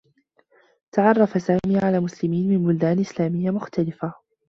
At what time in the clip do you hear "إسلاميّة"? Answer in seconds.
2.99-3.51